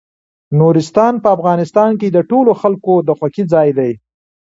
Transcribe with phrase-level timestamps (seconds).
[0.59, 3.91] نورستان په افغانستان کې د ټولو خلکو د خوښې ځای دی.